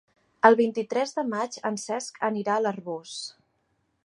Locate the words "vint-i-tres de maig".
0.61-1.59